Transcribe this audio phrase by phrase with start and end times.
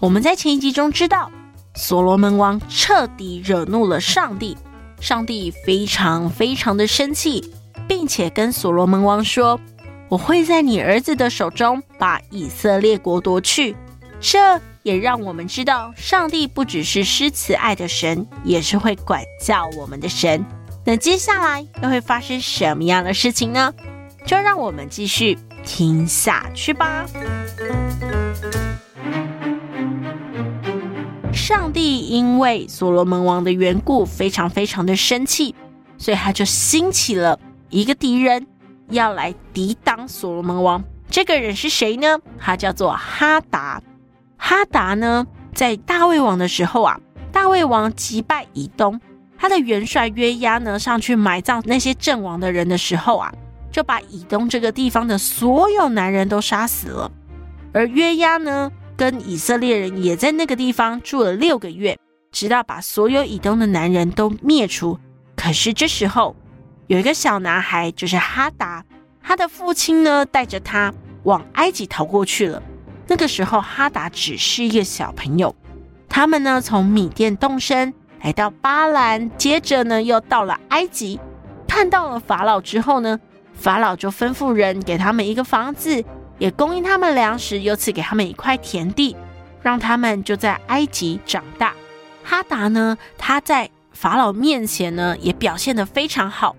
[0.00, 1.30] 我们在前一集中知道，
[1.74, 4.56] 所罗门王彻底惹怒了上帝，
[5.00, 7.52] 上帝非常非常的生气，
[7.86, 9.60] 并且跟所罗门王说
[10.08, 13.76] ：“我会在你儿子的手中把以色列国夺去。”
[14.20, 20.44] 这也让我们知道，上帝不只是施慈爱的神，也是会管教我们的神。
[20.84, 23.72] 那接下来又会发生什么样的事情呢？
[24.26, 27.06] 就让我们继续听下去吧。
[31.48, 35.54] 上帝因为所罗门王的缘故，非常非常的生气，
[35.96, 38.46] 所以他就兴起了一个敌人，
[38.90, 40.84] 要来抵挡所罗门王。
[41.08, 42.18] 这个人是谁呢？
[42.38, 43.82] 他叫做哈达。
[44.36, 47.00] 哈达呢，在大卫王的时候啊，
[47.32, 49.00] 大卫王击败以东，
[49.38, 53.32] 他的元帅约押呢，上去埋葬那些阵亡的人的时候啊，
[53.72, 57.10] 就把以东这个地方的所有男人都杀死了。
[57.72, 61.96] 而约押呢，跟以色列人也在那个地方住了六个月，
[62.32, 64.98] 直到把所有以东的男人都灭除。
[65.36, 66.34] 可是这时候
[66.88, 68.84] 有一个小男孩，就是哈达，
[69.22, 72.60] 他的父亲呢，带着他往埃及逃过去了。
[73.06, 75.54] 那个时候哈达只是一个小朋友。
[76.08, 81.20] 他们呢，从米甸动身来到巴兰，接着呢又到了埃及，
[81.68, 83.20] 看到了法老之后呢，
[83.54, 86.04] 法老就吩咐人给他们一个房子。
[86.38, 89.16] 也供应他们粮食，又赐给他们一块田地，
[89.60, 91.74] 让他们就在埃及长大。
[92.22, 96.54] 哈达呢，他在法老面前呢也表现得非常好，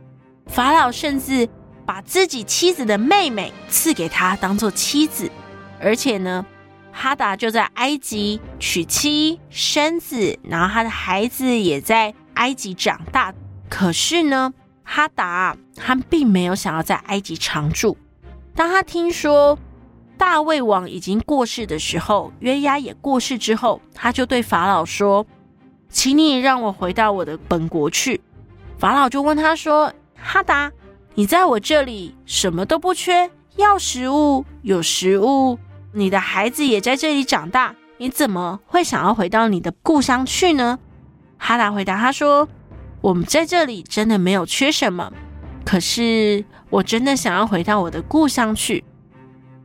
[0.47, 1.47] 法老甚至
[1.85, 5.31] 把自己妻子的妹妹赐给他当做妻子，
[5.79, 6.45] 而且呢，
[6.91, 13.33] 哈达就在埃及娶妻生子，然后他的孩子也在埃及长大。
[13.69, 14.51] 可是呢，
[14.83, 17.95] 哈达他并没有想要在埃及常住，
[18.53, 19.57] 当他听说。
[20.19, 25.25] 大卫王已经过世的时候，约押也过世之后，他就对法老说
[25.87, 28.19] ：“请你让我回到我的本国去。”
[28.77, 30.69] 法老就问他说：“哈达，
[31.15, 35.57] 你在我这里什么都不缺，要食物有食物，
[35.93, 40.77] 你的孩子也在这里长大，你怎么会想要回到你的故乡去呢？”
[41.39, 42.45] 哈达回答他说
[42.99, 45.13] ：“我们在这里真的没有缺什么，
[45.63, 48.83] 可是我真的想要回到我的故乡去。”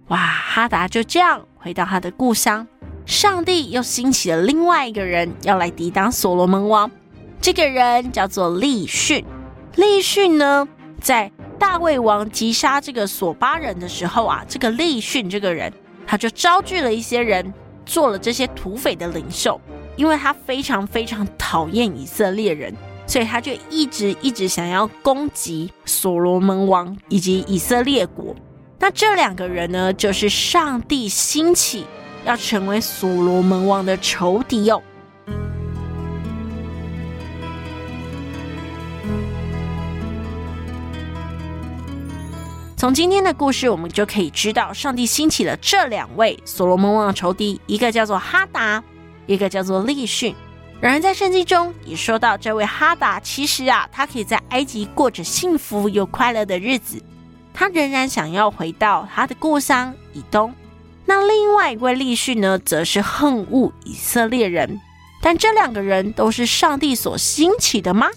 [0.09, 2.67] 哇，哈达就这样回到他的故乡。
[3.07, 6.91] 上帝又兴起了另外一个人，要来抵挡所罗门王。
[7.41, 9.25] 这个人叫做利逊。
[9.77, 10.69] 利逊呢，
[11.01, 15.73] 在大卫王击杀这个索巴人的时候啊，这个利逊这个人，
[16.07, 17.53] 他就招聚了一些人，
[17.85, 19.61] 做了这些土匪的领袖。
[19.97, 22.75] 因为他非常非常讨厌以色列人，
[23.07, 28.35] 所以他就一直一直想要攻击所罗门王以及以色列国。
[28.85, 31.87] 那这两个人呢，就是上帝兴起
[32.27, 34.83] 要成为所罗门王的仇敌哦。
[42.77, 48.85] 从今天的故事，我们就可以知道，上帝兴起了这两位所罗门王的仇敌，一个叫做哈达，
[49.25, 50.35] 一个叫做利逊。
[50.79, 57.03] 然而在圣经中也说到，这位哈达其实啊，他可以在埃及过着幸福又快乐的日子。
[57.55, 60.53] 他仍然想要回到他的故乡以东。
[61.07, 64.81] 那另外一位利汛呢，则是恨恶以色列人。
[65.23, 68.09] 但这两个人都是上帝所兴起的吗？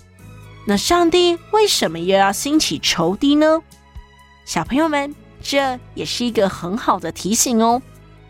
[0.66, 3.62] 那上帝为什么又要兴起仇敌呢？
[4.44, 7.82] 小朋友们，这也是一个很好的提醒哦。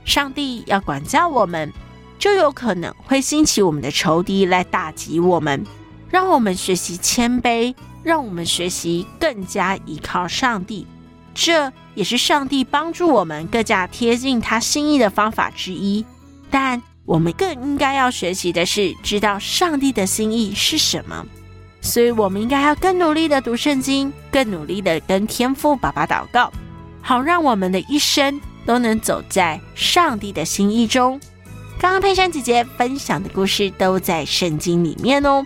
[0.06, 1.74] 上帝要管教我们，
[2.19, 5.65] 就有可能会兴起我们的仇敌来打击我们。
[6.10, 10.88] 让我们学习谦卑，让我们学习更加依靠上帝。
[11.39, 16.04] 这也是上帝帮助我们更加贴近他心意的方法之一，
[16.50, 21.24] 但我们更应该要学习的是知道上帝的心意是什么。
[21.80, 26.51] 所以，我们应该要更努力的读圣经，更努力的跟天父爸爸祷告，
[27.01, 31.22] 好让我们的一生都能走在上帝的心意中。
[31.80, 35.45] 刚刚佩珊姐姐分享的故事都在圣经里面哦。